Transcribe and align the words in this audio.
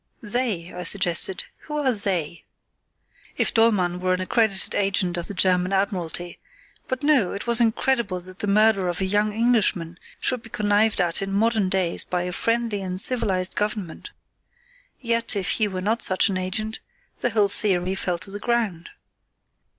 "They," 0.23 0.73
I 0.73 0.81
suggested. 0.81 1.43
"Who 1.67 1.77
are 1.77 1.91
'they'? 1.91 1.93
Who 2.07 2.07
are 2.07 2.39
our 2.39 2.39
adversaries?" 2.39 2.43
If 3.37 3.53
Dollmann 3.53 3.99
were 3.99 4.13
an 4.15 4.21
accredited 4.21 4.73
agent 4.73 5.15
of 5.15 5.27
the 5.27 5.35
German 5.35 5.71
Admiralty—— 5.73 6.39
But, 6.87 7.03
no, 7.03 7.33
it 7.33 7.45
was 7.45 7.61
incredible 7.61 8.19
that 8.21 8.39
the 8.39 8.47
murder 8.47 8.87
of 8.87 8.99
a 8.99 9.05
young 9.05 9.31
Englishman 9.31 9.99
should 10.19 10.41
be 10.41 10.49
connived 10.49 10.99
at 10.99 11.21
in 11.21 11.31
modern 11.31 11.69
days 11.69 12.03
by 12.03 12.23
a 12.23 12.31
friendly 12.33 12.81
and 12.81 12.99
civilised 12.99 13.53
government! 13.55 14.09
Yet, 14.99 15.35
if 15.35 15.49
he 15.51 15.67
were 15.67 15.81
not 15.81 16.01
such 16.01 16.29
an 16.29 16.37
agent, 16.39 16.79
the 17.19 17.29
whole 17.29 17.47
theory 17.47 17.93
fell 17.93 18.17
to 18.17 18.31
the 18.31 18.39
ground. 18.39 18.89